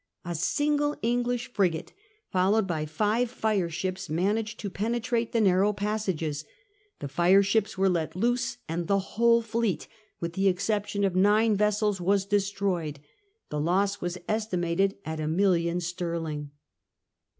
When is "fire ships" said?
3.29-4.09, 7.07-7.77